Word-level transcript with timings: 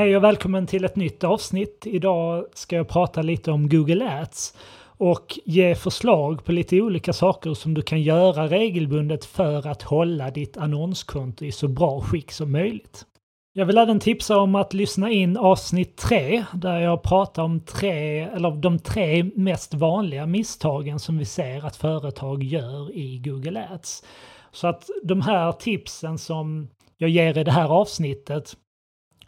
Hej 0.00 0.16
och 0.16 0.24
välkommen 0.24 0.66
till 0.66 0.84
ett 0.84 0.96
nytt 0.96 1.24
avsnitt. 1.24 1.86
Idag 1.86 2.46
ska 2.54 2.76
jag 2.76 2.88
prata 2.88 3.22
lite 3.22 3.50
om 3.50 3.68
Google 3.68 4.20
Ads 4.20 4.54
och 4.82 5.38
ge 5.44 5.74
förslag 5.74 6.44
på 6.44 6.52
lite 6.52 6.80
olika 6.80 7.12
saker 7.12 7.54
som 7.54 7.74
du 7.74 7.82
kan 7.82 8.02
göra 8.02 8.46
regelbundet 8.46 9.24
för 9.24 9.66
att 9.66 9.82
hålla 9.82 10.30
ditt 10.30 10.56
annonskonto 10.56 11.44
i 11.44 11.52
så 11.52 11.68
bra 11.68 12.00
skick 12.00 12.32
som 12.32 12.52
möjligt. 12.52 13.04
Jag 13.52 13.66
vill 13.66 13.78
även 13.78 14.00
tipsa 14.00 14.38
om 14.38 14.54
att 14.54 14.74
lyssna 14.74 15.10
in 15.10 15.36
avsnitt 15.36 15.96
3 15.96 16.44
där 16.52 16.78
jag 16.78 17.02
pratar 17.02 17.42
om 17.42 17.60
tre, 17.60 18.20
eller 18.20 18.50
de 18.50 18.78
tre 18.78 19.24
mest 19.24 19.74
vanliga 19.74 20.26
misstagen 20.26 20.98
som 20.98 21.18
vi 21.18 21.24
ser 21.24 21.66
att 21.66 21.76
företag 21.76 22.42
gör 22.42 22.96
i 22.96 23.18
Google 23.18 23.68
Ads. 23.72 24.04
Så 24.52 24.66
att 24.66 24.90
de 25.02 25.20
här 25.20 25.52
tipsen 25.52 26.18
som 26.18 26.68
jag 26.96 27.10
ger 27.10 27.38
i 27.38 27.44
det 27.44 27.52
här 27.52 27.68
avsnittet 27.68 28.56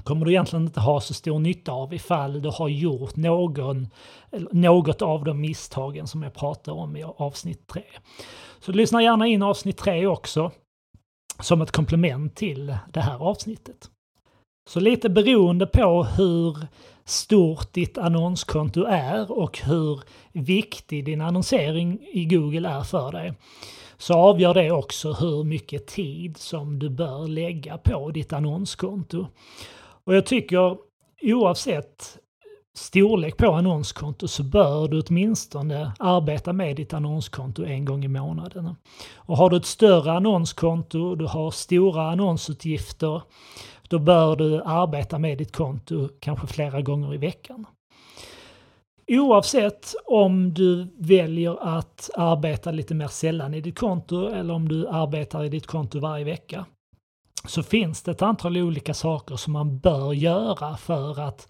kommer 0.05 0.27
du 0.27 0.33
egentligen 0.33 0.67
inte 0.67 0.81
ha 0.81 1.01
så 1.01 1.15
stor 1.15 1.39
nytta 1.39 1.73
av 1.73 1.95
ifall 1.95 2.43
du 2.43 2.49
har 2.49 2.69
gjort 2.69 3.17
någon, 3.17 3.89
något 4.53 5.03
av 5.03 5.25
de 5.25 5.41
misstagen 5.41 6.07
som 6.07 6.23
jag 6.23 6.35
pratar 6.35 6.73
om 6.73 6.97
i 6.97 7.05
avsnitt 7.05 7.67
3. 7.67 7.83
Så 8.61 8.73
lyssna 8.73 9.03
gärna 9.03 9.27
in 9.27 9.43
avsnitt 9.43 9.77
3 9.77 10.07
också 10.07 10.51
som 11.41 11.63
ett 11.63 11.73
komplement 11.73 12.37
till 12.37 12.77
det 12.93 13.01
här 13.01 13.19
avsnittet. 13.19 13.91
Så 14.71 14.81
lite 14.81 15.09
beroende 15.09 15.67
på 15.67 16.05
hur 16.05 16.67
stort 17.05 17.73
ditt 17.73 17.99
annonskonto 17.99 18.85
är 18.85 19.33
och 19.33 19.59
hur 19.59 20.01
viktig 20.33 21.05
din 21.05 21.21
annonsering 21.21 21.99
i 22.13 22.25
Google 22.25 22.69
är 22.69 22.83
för 22.83 23.13
dig 23.13 23.35
så 24.03 24.15
avgör 24.15 24.55
det 24.55 24.71
också 24.71 25.13
hur 25.13 25.45
mycket 25.45 25.87
tid 25.87 26.37
som 26.37 26.79
du 26.79 26.91
bör 26.91 27.29
lägga 27.29 27.79
på 27.79 28.11
ditt 28.11 28.33
annonskonto. 28.33 29.27
Och 30.05 30.15
jag 30.15 30.27
tycker 30.27 30.77
oavsett 31.23 32.19
storlek 32.75 33.37
på 33.37 33.53
annonskonto 33.53 34.29
så 34.29 34.43
bör 34.43 34.89
du 34.89 35.01
åtminstone 35.01 35.93
arbeta 35.99 36.53
med 36.53 36.77
ditt 36.77 36.95
annonskonto 36.95 37.65
en 37.65 37.85
gång 37.85 38.05
i 38.05 38.09
månaden. 38.09 38.75
Och 39.15 39.37
har 39.37 39.51
du 39.51 39.57
ett 39.57 39.67
större 39.67 40.13
annonskonto, 40.13 41.15
du 41.15 41.27
har 41.27 41.51
stora 41.51 42.11
annonsutgifter, 42.11 43.23
då 43.89 43.99
bör 43.99 44.37
du 44.37 44.63
arbeta 44.63 45.19
med 45.19 45.39
ditt 45.39 45.53
konto 45.53 46.09
kanske 46.21 46.47
flera 46.47 46.81
gånger 46.81 47.15
i 47.15 47.19
veckan. 47.19 47.67
Oavsett 49.07 49.95
om 50.07 50.55
du 50.55 50.87
väljer 50.99 51.77
att 51.77 52.11
arbeta 52.15 52.71
lite 52.71 52.95
mer 52.95 53.09
sällan 53.09 53.55
i 53.55 53.61
ditt 53.61 53.79
konto 53.79 54.29
eller 54.29 54.55
om 54.55 54.69
du 54.69 54.89
arbetar 54.89 55.45
i 55.45 55.49
ditt 55.49 55.67
konto 55.67 55.99
varje 55.99 56.25
vecka 56.25 56.65
så 57.45 57.63
finns 57.63 58.03
det 58.03 58.11
ett 58.11 58.23
antal 58.23 58.57
olika 58.57 58.95
saker 58.95 59.37
som 59.37 59.53
man 59.53 59.79
bör 59.79 60.13
göra 60.13 60.77
för 60.77 61.21
att 61.21 61.49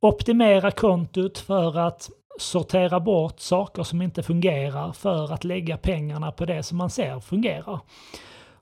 optimera 0.00 0.70
kontot, 0.70 1.38
för 1.38 1.78
att 1.78 2.10
sortera 2.38 3.00
bort 3.00 3.40
saker 3.40 3.82
som 3.82 4.02
inte 4.02 4.22
fungerar, 4.22 4.92
för 4.92 5.32
att 5.32 5.44
lägga 5.44 5.76
pengarna 5.76 6.32
på 6.32 6.44
det 6.44 6.62
som 6.62 6.78
man 6.78 6.90
ser 6.90 7.20
fungerar. 7.20 7.80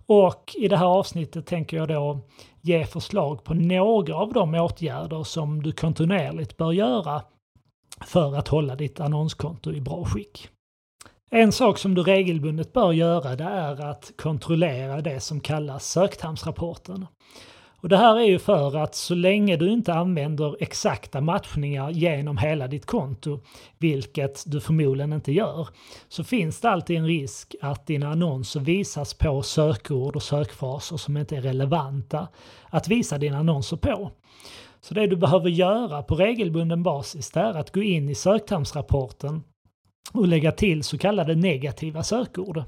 Och 0.06 0.54
i 0.58 0.68
det 0.68 0.76
här 0.76 0.86
avsnittet 0.86 1.46
tänker 1.46 1.76
jag 1.76 1.88
då 1.88 2.20
ge 2.60 2.86
förslag 2.86 3.44
på 3.44 3.54
några 3.54 4.16
av 4.16 4.32
de 4.32 4.54
åtgärder 4.54 5.22
som 5.22 5.62
du 5.62 5.72
kontinuerligt 5.72 6.56
bör 6.56 6.72
göra 6.72 7.22
för 8.06 8.36
att 8.36 8.48
hålla 8.48 8.76
ditt 8.76 9.00
annonskonto 9.00 9.72
i 9.72 9.80
bra 9.80 10.04
skick. 10.04 10.48
En 11.30 11.52
sak 11.52 11.78
som 11.78 11.94
du 11.94 12.02
regelbundet 12.02 12.72
bör 12.72 12.92
göra 12.92 13.36
det 13.36 13.44
är 13.44 13.90
att 13.90 14.12
kontrollera 14.16 15.00
det 15.00 15.20
som 15.20 15.40
kallas 15.40 15.90
söktermsrapporten. 15.90 17.06
Och 17.80 17.88
det 17.88 17.96
här 17.96 18.16
är 18.16 18.24
ju 18.24 18.38
för 18.38 18.76
att 18.76 18.94
så 18.94 19.14
länge 19.14 19.56
du 19.56 19.70
inte 19.70 19.94
använder 19.94 20.56
exakta 20.62 21.20
matchningar 21.20 21.90
genom 21.90 22.38
hela 22.38 22.68
ditt 22.68 22.86
konto, 22.86 23.40
vilket 23.78 24.44
du 24.46 24.60
förmodligen 24.60 25.12
inte 25.12 25.32
gör, 25.32 25.68
så 26.08 26.24
finns 26.24 26.60
det 26.60 26.70
alltid 26.70 26.96
en 26.96 27.06
risk 27.06 27.54
att 27.62 27.86
dina 27.86 28.08
annonser 28.08 28.60
visas 28.60 29.14
på 29.14 29.42
sökord 29.42 30.16
och 30.16 30.22
sökfraser 30.22 30.96
som 30.96 31.16
inte 31.16 31.36
är 31.36 31.40
relevanta 31.40 32.28
att 32.70 32.88
visa 32.88 33.18
dina 33.18 33.38
annonser 33.38 33.76
på. 33.76 34.10
Så 34.80 34.94
det 34.94 35.06
du 35.06 35.16
behöver 35.16 35.48
göra 35.48 36.02
på 36.02 36.14
regelbunden 36.14 36.82
basis 36.82 37.36
är 37.36 37.54
att 37.54 37.72
gå 37.72 37.82
in 37.82 38.08
i 38.08 38.14
söktermsrapporten 38.14 39.42
och 40.12 40.28
lägga 40.28 40.52
till 40.52 40.82
så 40.82 40.98
kallade 40.98 41.34
negativa 41.34 42.02
sökord. 42.02 42.62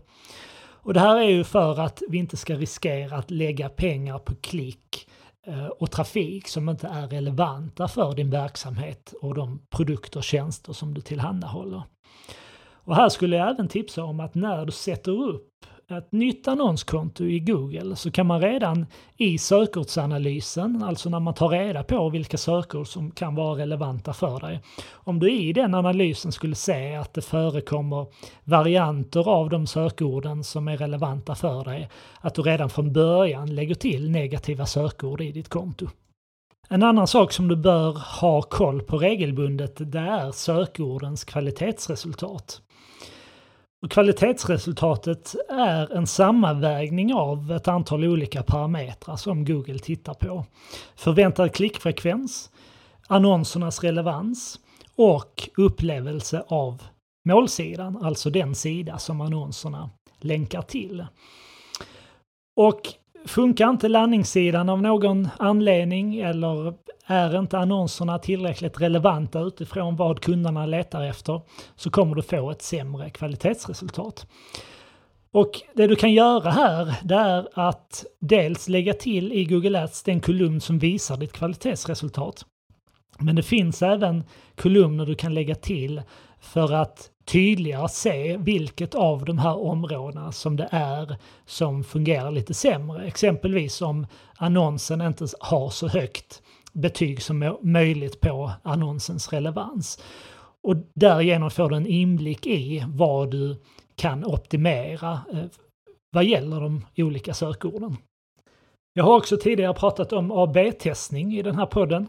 Och 0.82 0.94
det 0.94 1.00
här 1.00 1.16
är 1.16 1.28
ju 1.28 1.44
för 1.44 1.80
att 1.80 2.02
vi 2.08 2.18
inte 2.18 2.36
ska 2.36 2.54
riskera 2.54 3.16
att 3.16 3.30
lägga 3.30 3.68
pengar 3.68 4.18
på 4.18 4.34
klick 4.34 5.08
eh, 5.46 5.66
och 5.66 5.90
trafik 5.90 6.48
som 6.48 6.68
inte 6.68 6.86
är 6.86 7.08
relevanta 7.08 7.88
för 7.88 8.14
din 8.14 8.30
verksamhet 8.30 9.14
och 9.20 9.34
de 9.34 9.66
produkter 9.70 10.18
och 10.18 10.24
tjänster 10.24 10.72
som 10.72 10.94
du 10.94 11.00
tillhandahåller. 11.00 11.82
Och 12.72 12.96
här 12.96 13.08
skulle 13.08 13.36
jag 13.36 13.50
även 13.50 13.68
tipsa 13.68 14.04
om 14.04 14.20
att 14.20 14.34
när 14.34 14.66
du 14.66 14.72
sätter 14.72 15.12
upp 15.12 15.46
ett 15.98 16.12
nytt 16.12 16.48
annonskonto 16.48 17.24
i 17.24 17.40
Google 17.40 17.96
så 17.96 18.10
kan 18.10 18.26
man 18.26 18.40
redan 18.40 18.86
i 19.16 19.38
sökordsanalysen, 19.38 20.82
alltså 20.82 21.08
när 21.08 21.20
man 21.20 21.34
tar 21.34 21.48
reda 21.48 21.82
på 21.82 22.10
vilka 22.10 22.36
sökord 22.36 22.88
som 22.88 23.10
kan 23.10 23.34
vara 23.34 23.58
relevanta 23.58 24.12
för 24.12 24.40
dig. 24.40 24.60
Om 24.90 25.18
du 25.18 25.32
i 25.32 25.52
den 25.52 25.74
analysen 25.74 26.32
skulle 26.32 26.54
se 26.54 26.94
att 26.94 27.14
det 27.14 27.22
förekommer 27.22 28.06
varianter 28.44 29.28
av 29.28 29.50
de 29.50 29.66
sökorden 29.66 30.44
som 30.44 30.68
är 30.68 30.76
relevanta 30.76 31.34
för 31.34 31.64
dig, 31.64 31.88
att 32.20 32.34
du 32.34 32.42
redan 32.42 32.70
från 32.70 32.92
början 32.92 33.54
lägger 33.54 33.74
till 33.74 34.10
negativa 34.10 34.66
sökord 34.66 35.20
i 35.20 35.32
ditt 35.32 35.48
konto. 35.48 35.86
En 36.68 36.82
annan 36.82 37.06
sak 37.06 37.32
som 37.32 37.48
du 37.48 37.56
bör 37.56 37.92
ha 38.20 38.42
koll 38.42 38.82
på 38.82 38.98
regelbundet 38.98 39.92
det 39.92 39.98
är 39.98 40.32
sökordens 40.32 41.24
kvalitetsresultat. 41.24 42.62
Och 43.82 43.90
kvalitetsresultatet 43.90 45.34
är 45.48 45.96
en 45.96 46.06
sammanvägning 46.06 47.14
av 47.14 47.52
ett 47.52 47.68
antal 47.68 48.04
olika 48.04 48.42
parametrar 48.42 49.16
som 49.16 49.44
Google 49.44 49.78
tittar 49.78 50.14
på. 50.14 50.44
Förväntad 50.96 51.54
klickfrekvens, 51.54 52.50
annonsernas 53.06 53.82
relevans 53.82 54.60
och 54.96 55.48
upplevelse 55.56 56.44
av 56.48 56.82
målsidan, 57.28 58.04
alltså 58.04 58.30
den 58.30 58.54
sida 58.54 58.98
som 58.98 59.20
annonserna 59.20 59.90
länkar 60.20 60.62
till. 60.62 61.06
Och 62.56 62.80
funkar 63.26 63.70
inte 63.70 63.88
landningssidan 63.88 64.68
av 64.68 64.82
någon 64.82 65.28
anledning 65.38 66.20
eller 66.20 66.74
är 67.06 67.38
inte 67.38 67.58
annonserna 67.58 68.18
tillräckligt 68.18 68.80
relevanta 68.80 69.40
utifrån 69.40 69.96
vad 69.96 70.20
kunderna 70.20 70.66
letar 70.66 71.02
efter 71.02 71.40
så 71.76 71.90
kommer 71.90 72.14
du 72.14 72.22
få 72.22 72.50
ett 72.50 72.62
sämre 72.62 73.10
kvalitetsresultat. 73.10 74.26
Och 75.32 75.50
det 75.74 75.86
du 75.86 75.96
kan 75.96 76.12
göra 76.12 76.50
här 76.50 76.94
det 77.02 77.14
är 77.14 77.48
att 77.54 78.04
dels 78.20 78.68
lägga 78.68 78.94
till 78.94 79.32
i 79.32 79.44
Google 79.44 79.82
Ads 79.82 80.02
den 80.02 80.20
kolumn 80.20 80.60
som 80.60 80.78
visar 80.78 81.16
ditt 81.16 81.32
kvalitetsresultat. 81.32 82.44
Men 83.18 83.36
det 83.36 83.42
finns 83.42 83.82
även 83.82 84.24
kolumner 84.56 85.06
du 85.06 85.14
kan 85.14 85.34
lägga 85.34 85.54
till 85.54 86.02
för 86.40 86.72
att 86.72 87.09
tydligare 87.24 87.88
se 87.88 88.36
vilket 88.36 88.94
av 88.94 89.24
de 89.24 89.38
här 89.38 89.58
områdena 89.58 90.32
som 90.32 90.56
det 90.56 90.68
är 90.70 91.16
som 91.46 91.84
fungerar 91.84 92.30
lite 92.30 92.54
sämre. 92.54 93.06
Exempelvis 93.06 93.82
om 93.82 94.06
annonsen 94.36 95.00
inte 95.00 95.26
har 95.40 95.70
så 95.70 95.88
högt 95.88 96.42
betyg 96.72 97.22
som 97.22 97.58
möjligt 97.62 98.20
på 98.20 98.52
annonsens 98.62 99.32
relevans. 99.32 100.02
Och 100.62 100.76
därigenom 100.94 101.50
får 101.50 101.70
du 101.70 101.76
en 101.76 101.86
inblick 101.86 102.46
i 102.46 102.84
vad 102.88 103.30
du 103.30 103.56
kan 103.96 104.24
optimera 104.24 105.20
eh, 105.32 105.44
vad 106.12 106.24
gäller 106.24 106.60
de 106.60 106.86
olika 106.96 107.34
sökorden. 107.34 107.96
Jag 108.92 109.04
har 109.04 109.16
också 109.16 109.36
tidigare 109.36 109.74
pratat 109.74 110.12
om 110.12 110.30
AB-testning 110.32 111.34
i 111.34 111.42
den 111.42 111.56
här 111.56 111.66
podden. 111.66 112.08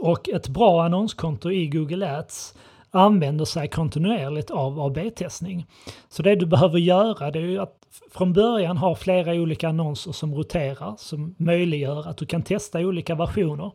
Och 0.00 0.28
ett 0.28 0.48
bra 0.48 0.84
annonskonto 0.84 1.50
i 1.50 1.66
Google 1.66 2.18
Ads 2.18 2.54
använder 2.90 3.44
sig 3.44 3.68
kontinuerligt 3.68 4.50
av 4.50 4.80
AB-testning. 4.80 5.66
Så 6.08 6.22
det 6.22 6.34
du 6.34 6.46
behöver 6.46 6.78
göra 6.78 7.30
det 7.30 7.38
är 7.38 7.42
ju 7.42 7.58
att 7.58 7.74
från 8.14 8.32
början 8.32 8.76
ha 8.76 8.94
flera 8.94 9.32
olika 9.32 9.68
annonser 9.68 10.12
som 10.12 10.34
roterar, 10.34 10.94
som 10.98 11.34
möjliggör 11.38 12.08
att 12.08 12.16
du 12.16 12.26
kan 12.26 12.42
testa 12.42 12.78
olika 12.78 13.14
versioner. 13.14 13.72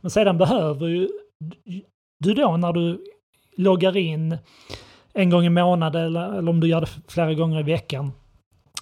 Men 0.00 0.10
sedan 0.10 0.38
behöver 0.38 0.86
ju 0.86 1.08
du 2.18 2.34
då 2.34 2.56
när 2.56 2.72
du 2.72 3.04
loggar 3.56 3.96
in 3.96 4.38
en 5.12 5.30
gång 5.30 5.44
i 5.44 5.50
månaden 5.50 6.06
eller, 6.06 6.38
eller 6.38 6.50
om 6.50 6.60
du 6.60 6.68
gör 6.68 6.80
det 6.80 6.88
flera 7.08 7.34
gånger 7.34 7.60
i 7.60 7.62
veckan, 7.62 8.12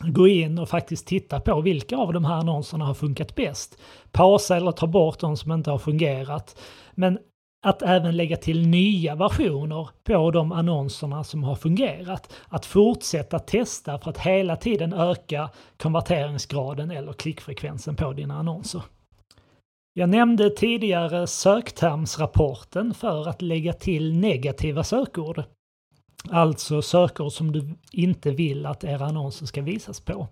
gå 0.01 0.29
in 0.29 0.59
och 0.59 0.69
faktiskt 0.69 1.07
titta 1.07 1.41
på 1.41 1.61
vilka 1.61 1.97
av 1.97 2.13
de 2.13 2.25
här 2.25 2.35
annonserna 2.35 2.85
har 2.85 2.95
funkat 2.95 3.35
bäst. 3.35 3.79
Pausa 4.13 4.57
eller 4.57 4.73
ta 4.73 4.87
bort 4.87 5.19
de 5.19 5.37
som 5.37 5.53
inte 5.53 5.71
har 5.71 5.79
fungerat. 5.79 6.61
Men 6.95 7.19
att 7.67 7.83
även 7.83 8.17
lägga 8.17 8.37
till 8.37 8.69
nya 8.69 9.15
versioner 9.15 9.89
på 10.05 10.31
de 10.31 10.53
annonserna 10.53 11.25
som 11.25 11.45
har 11.45 11.55
fungerat. 11.55 12.33
Att 12.49 12.67
fortsätta 12.67 13.39
testa 13.39 13.99
för 13.99 14.11
att 14.11 14.19
hela 14.19 14.57
tiden 14.57 14.93
öka 14.93 15.51
konverteringsgraden 15.77 16.91
eller 16.91 17.13
klickfrekvensen 17.13 17.97
på 17.97 18.13
dina 18.13 18.39
annonser. 18.39 18.83
Jag 19.93 20.09
nämnde 20.09 20.51
tidigare 20.51 21.27
söktermsrapporten 21.27 22.95
för 22.95 23.29
att 23.29 23.43
lägga 23.43 23.73
till 23.73 24.17
negativa 24.17 24.85
sökord. 24.85 25.43
Alltså 26.31 26.83
sökord 26.83 27.33
som 27.33 27.53
du 27.53 27.75
inte 27.93 28.31
vill 28.31 28.67
att 28.67 28.85
era 28.85 29.07
annonser 29.07 29.47
ska 29.47 29.63
visas 29.63 30.01
på. 30.01 30.29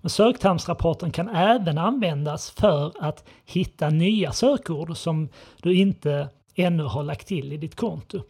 Men 0.00 0.10
söktermsrapporten 0.10 1.10
kan 1.10 1.28
även 1.28 1.78
användas 1.78 2.50
för 2.50 2.92
att 3.00 3.24
hitta 3.44 3.90
nya 3.90 4.32
sökord 4.32 4.96
som 4.96 5.28
du 5.62 5.74
inte 5.74 6.28
ännu 6.56 6.82
har 6.82 7.02
lagt 7.02 7.26
till 7.26 7.52
i 7.52 7.56
ditt 7.56 7.76
konto. 7.76 8.22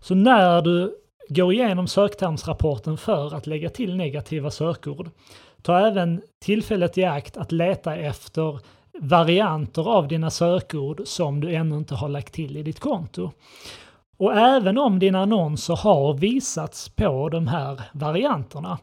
Så 0.00 0.14
när 0.14 0.62
du 0.62 0.94
går 1.28 1.52
igenom 1.52 1.86
söktermsrapporten 1.86 2.96
för 2.96 3.34
att 3.34 3.46
lägga 3.46 3.70
till 3.70 3.96
negativa 3.96 4.50
sökord, 4.50 5.10
ta 5.62 5.86
även 5.86 6.22
tillfället 6.44 6.98
i 6.98 7.04
akt 7.04 7.36
att 7.36 7.52
leta 7.52 7.96
efter 7.96 8.58
varianter 9.00 9.88
av 9.88 10.08
dina 10.08 10.30
sökord 10.30 11.00
som 11.04 11.40
du 11.40 11.54
ännu 11.54 11.76
inte 11.76 11.94
har 11.94 12.08
lagt 12.08 12.32
till 12.34 12.56
i 12.56 12.62
ditt 12.62 12.80
konto. 12.80 13.30
Och 14.16 14.34
även 14.34 14.78
om 14.78 14.98
dina 14.98 15.22
annonser 15.22 15.76
har 15.76 16.14
visats 16.14 16.88
på 16.88 17.28
de 17.28 17.46
här 17.46 17.80
varianterna, 17.92 18.78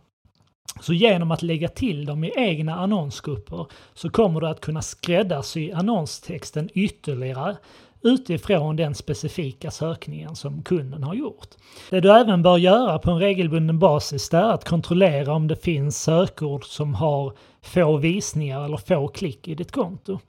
så 0.81 0.93
genom 0.93 1.31
att 1.31 1.41
lägga 1.41 1.67
till 1.67 2.05
dem 2.05 2.23
i 2.23 2.31
egna 2.35 2.75
annonsgrupper 2.75 3.65
så 3.93 4.09
kommer 4.09 4.41
du 4.41 4.47
att 4.47 4.61
kunna 4.61 4.81
skräddarsy 4.81 5.71
annonstexten 5.71 6.69
ytterligare 6.73 7.57
utifrån 8.03 8.75
den 8.75 8.95
specifika 8.95 9.71
sökningen 9.71 10.35
som 10.35 10.63
kunden 10.63 11.03
har 11.03 11.13
gjort. 11.13 11.47
Det 11.89 11.99
du 11.99 12.11
även 12.11 12.41
bör 12.41 12.57
göra 12.57 12.99
på 12.99 13.11
en 13.11 13.19
regelbunden 13.19 13.79
basis 13.79 14.33
är 14.33 14.51
att 14.53 14.69
kontrollera 14.69 15.33
om 15.33 15.47
det 15.47 15.55
finns 15.55 16.03
sökord 16.03 16.65
som 16.65 16.93
har 16.93 17.33
få 17.61 17.97
visningar 17.97 18.65
eller 18.65 18.77
få 18.77 19.07
klick 19.07 19.47
i 19.47 19.55
ditt 19.55 19.71
konto. 19.71 20.19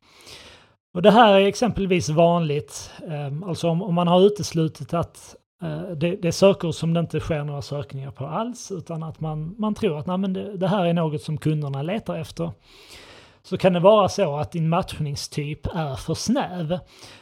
Och 0.94 1.02
det 1.02 1.10
här 1.10 1.32
är 1.32 1.46
exempelvis 1.46 2.08
vanligt, 2.08 2.90
ehm, 3.10 3.44
alltså 3.44 3.68
om 3.68 3.94
man 3.94 4.08
har 4.08 4.20
uteslutit 4.20 4.94
att 4.94 5.36
eh, 5.62 5.80
det, 5.80 6.16
det 6.16 6.28
är 6.28 6.32
sökord 6.32 6.74
som 6.74 6.94
det 6.94 7.00
inte 7.00 7.20
sker 7.20 7.44
några 7.44 7.62
sökningar 7.62 8.10
på 8.10 8.26
alls, 8.26 8.72
utan 8.72 9.02
att 9.02 9.20
man, 9.20 9.54
man 9.58 9.74
tror 9.74 9.98
att 9.98 10.06
nej, 10.06 10.18
men 10.18 10.32
det, 10.32 10.56
det 10.56 10.68
här 10.68 10.86
är 10.86 10.92
något 10.92 11.22
som 11.22 11.38
kunderna 11.38 11.82
letar 11.82 12.18
efter 12.18 12.50
så 13.42 13.56
kan 13.56 13.72
det 13.72 13.80
vara 13.80 14.08
så 14.08 14.36
att 14.36 14.52
din 14.52 14.68
matchningstyp 14.68 15.66
är 15.66 15.94
för 15.94 16.14
snäv 16.14 16.78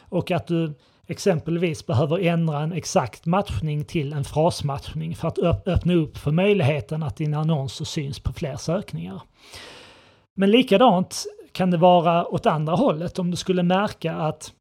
och 0.09 0.31
att 0.31 0.47
du 0.47 0.73
exempelvis 1.07 1.85
behöver 1.85 2.19
ändra 2.19 2.59
en 2.59 2.73
exakt 2.73 3.25
matchning 3.25 3.85
till 3.85 4.13
en 4.13 4.23
frasmatchning 4.23 5.15
för 5.15 5.27
att 5.27 5.39
öppna 5.67 5.93
upp 5.93 6.17
för 6.17 6.31
möjligheten 6.31 7.03
att 7.03 7.17
dina 7.17 7.37
annonser 7.37 7.85
syns 7.85 8.19
på 8.19 8.33
fler 8.33 8.55
sökningar. 8.55 9.21
Men 10.35 10.51
likadant 10.51 11.25
kan 11.51 11.71
det 11.71 11.77
vara 11.77 12.27
åt 12.27 12.45
andra 12.45 12.75
hållet 12.75 13.19
om 13.19 13.31
du 13.31 13.37
skulle 13.37 13.63
märka 13.63 14.13
att 14.13 14.51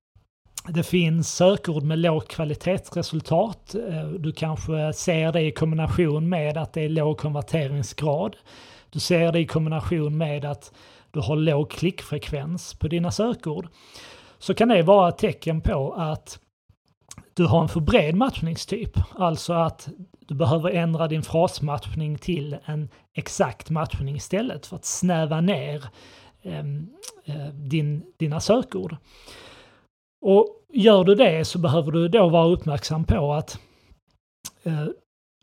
det 0.69 0.83
finns 0.83 1.37
sökord 1.37 1.83
med 1.83 1.99
låg 1.99 2.29
kvalitetsresultat. 2.29 3.75
Eh, 3.75 4.09
du 4.09 4.33
kanske 4.33 4.93
ser 4.93 5.33
det 5.33 5.43
i 5.43 5.53
kombination 5.53 6.29
med 6.29 6.57
att 6.57 6.73
det 6.73 6.81
är 6.81 6.89
låg 6.89 7.19
konverteringsgrad. 7.19 8.37
Du 8.91 9.01
ser 9.01 9.33
det 9.33 9.39
i 9.39 9.47
kombination 9.47 10.19
med 10.19 10.45
att 10.45 10.73
du 11.11 11.21
har 11.21 11.37
låg 11.37 11.71
klickfrekvens 11.71 12.75
på 12.75 12.89
dina 12.89 13.11
sökord, 13.11 13.69
så 14.39 14.55
kan 14.55 14.69
det 14.69 14.83
vara 14.83 15.09
ett 15.09 15.19
tecken 15.19 15.61
på 15.61 15.95
att 15.95 16.41
du 17.35 17.47
har 17.47 17.63
en 17.63 17.69
för 17.69 17.81
bred 17.81 18.15
matchningstyp. 18.15 18.99
Alltså 19.15 19.53
att 19.53 19.89
du 20.21 20.35
behöver 20.35 20.71
ändra 20.71 21.09
din 21.09 21.23
frasmatchning 21.23 22.19
till 22.19 22.57
en 22.65 22.89
exakt 23.15 23.71
matchning 23.71 24.17
istället 24.17 24.67
för 24.67 24.77
att 24.77 24.85
snäva 24.85 25.41
ner 25.41 25.85
ehm, 26.43 26.89
eh, 27.25 27.49
din, 27.49 28.03
dina 28.17 28.41
sökord. 28.41 28.97
Och 30.27 30.47
gör 30.73 31.05
du 31.05 31.15
det 31.15 31.45
så 31.45 31.59
behöver 31.59 31.93
du 31.93 32.09
då 32.09 32.29
vara 32.29 32.49
uppmärksam 32.49 33.05
på 33.05 33.33
att 33.33 33.59
eh, 34.63 34.87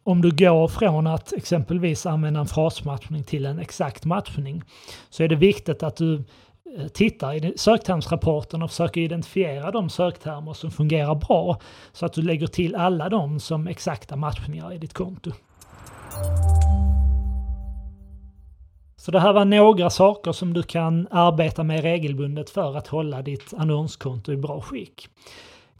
om 0.07 0.21
du 0.21 0.31
går 0.31 0.67
från 0.67 1.07
att 1.07 1.33
exempelvis 1.33 2.05
använda 2.05 2.39
en 2.39 2.45
frasmatchning 2.45 3.23
till 3.23 3.45
en 3.45 3.59
exakt 3.59 4.05
matchning 4.05 4.63
så 5.09 5.23
är 5.23 5.27
det 5.27 5.35
viktigt 5.35 5.83
att 5.83 5.95
du 5.95 6.15
eh, 6.77 6.87
tittar 6.93 7.33
i 7.33 7.53
söktermsrapporten 7.57 8.61
och 8.61 8.69
försöker 8.69 9.01
identifiera 9.01 9.71
de 9.71 9.89
söktermer 9.89 10.53
som 10.53 10.71
fungerar 10.71 11.15
bra 11.15 11.59
så 11.93 12.05
att 12.05 12.13
du 12.13 12.21
lägger 12.21 12.47
till 12.47 12.75
alla 12.75 13.09
dem 13.09 13.39
som 13.39 13.67
exakta 13.67 14.15
matchningar 14.15 14.73
i 14.73 14.77
ditt 14.77 14.93
konto. 14.93 15.31
Så 18.97 19.11
det 19.11 19.19
här 19.19 19.33
var 19.33 19.45
några 19.45 19.89
saker 19.89 20.31
som 20.31 20.53
du 20.53 20.63
kan 20.63 21.07
arbeta 21.11 21.63
med 21.63 21.81
regelbundet 21.81 22.49
för 22.49 22.77
att 22.77 22.87
hålla 22.87 23.21
ditt 23.21 23.53
annonskonto 23.57 24.31
i 24.31 24.37
bra 24.37 24.61
skick. 24.61 25.09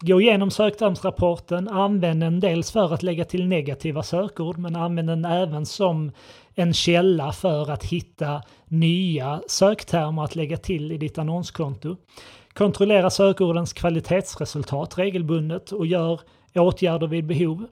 Gå 0.02 0.22
igenom 0.22 0.52
söktermsrapporten, 0.52 1.68
använd 1.68 2.20
den 2.20 2.40
dels 2.40 2.72
för 2.72 2.94
att 2.94 3.04
lägga 3.04 3.26
till 3.26 3.48
negativa 3.48 4.04
sökord 4.04 4.58
men 4.58 4.76
använd 4.76 5.10
den 5.10 5.26
även 5.26 5.66
som 5.66 6.12
en 6.56 6.74
källa 6.74 7.32
för 7.32 7.72
att 7.72 7.84
hitta 7.84 8.42
nya 8.66 9.42
söktermer 9.48 10.24
att 10.24 10.36
lägga 10.36 10.58
till 10.58 10.92
i 10.92 10.98
ditt 10.98 11.18
annonskonto. 11.18 11.96
Kontrollera 12.54 13.10
sökordens 13.10 13.74
kvalitetsresultat 13.74 14.98
regelbundet 14.98 15.72
och 15.72 15.86
gör 15.86 16.20
åtgärder 16.56 17.08
vid 17.08 17.26
behov. 17.26 17.68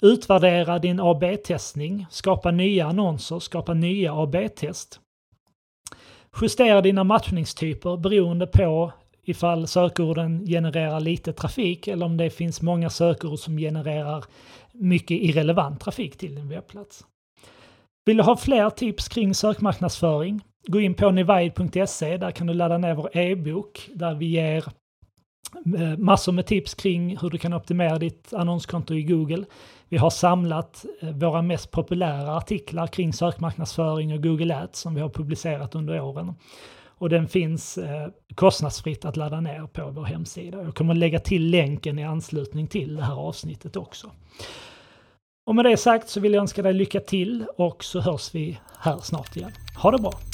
Utvärdera 0.00 0.78
din 0.78 1.00
AB-testning, 1.00 2.06
skapa 2.10 2.50
nya 2.50 2.86
annonser, 2.86 3.38
skapa 3.38 3.74
nya 3.74 4.12
AB-test. 4.14 5.00
Justera 6.40 6.80
dina 6.80 7.04
matchningstyper 7.04 7.96
beroende 7.96 8.46
på 8.46 8.92
ifall 9.30 9.66
sökorden 9.66 10.46
genererar 10.46 11.00
lite 11.00 11.32
trafik 11.32 11.88
eller 11.88 12.06
om 12.06 12.16
det 12.16 12.30
finns 12.30 12.62
många 12.62 12.90
sökord 12.90 13.38
som 13.38 13.56
genererar 13.56 14.24
mycket 14.72 15.22
irrelevant 15.22 15.80
trafik 15.80 16.18
till 16.18 16.34
din 16.34 16.48
webbplats. 16.48 17.04
Vill 18.06 18.16
du 18.16 18.22
ha 18.22 18.36
fler 18.36 18.70
tips 18.70 19.08
kring 19.08 19.34
sökmarknadsföring? 19.34 20.40
Gå 20.66 20.80
in 20.80 20.94
på 20.94 21.10
nivide.se, 21.10 22.16
där 22.16 22.30
kan 22.30 22.46
du 22.46 22.54
ladda 22.54 22.78
ner 22.78 22.94
vår 22.94 23.16
e-bok 23.16 23.90
där 23.94 24.14
vi 24.14 24.26
ger 24.26 24.64
eh, 25.76 25.98
massor 25.98 26.32
med 26.32 26.46
tips 26.46 26.74
kring 26.74 27.16
hur 27.16 27.30
du 27.30 27.38
kan 27.38 27.54
optimera 27.54 27.98
ditt 27.98 28.32
annonskonto 28.32 28.94
i 28.94 29.02
Google. 29.02 29.44
Vi 29.88 29.96
har 29.96 30.10
samlat 30.10 30.84
eh, 31.00 31.10
våra 31.10 31.42
mest 31.42 31.70
populära 31.70 32.36
artiklar 32.36 32.86
kring 32.86 33.12
sökmarknadsföring 33.12 34.12
och 34.12 34.22
Google 34.22 34.56
Ads 34.56 34.78
som 34.78 34.94
vi 34.94 35.00
har 35.00 35.08
publicerat 35.08 35.74
under 35.74 36.00
åren 36.00 36.34
och 37.00 37.08
den 37.08 37.28
finns 37.28 37.78
eh, 37.78 38.08
kostnadsfritt 38.34 39.04
att 39.04 39.16
ladda 39.16 39.40
ner 39.40 39.66
på 39.66 39.90
vår 39.90 40.04
hemsida. 40.04 40.62
Jag 40.62 40.74
kommer 40.74 40.94
lägga 40.94 41.18
till 41.18 41.50
länken 41.50 41.98
i 41.98 42.04
anslutning 42.04 42.66
till 42.66 42.96
det 42.96 43.02
här 43.02 43.14
avsnittet 43.14 43.76
också. 43.76 44.10
Och 45.46 45.54
med 45.54 45.64
det 45.64 45.76
sagt 45.76 46.08
så 46.08 46.20
vill 46.20 46.32
jag 46.32 46.40
önska 46.40 46.62
dig 46.62 46.74
lycka 46.74 47.00
till 47.00 47.44
och 47.56 47.84
så 47.84 48.00
hörs 48.00 48.34
vi 48.34 48.58
här 48.78 48.98
snart 48.98 49.36
igen. 49.36 49.52
Ha 49.82 49.90
det 49.90 49.98
bra! 49.98 50.29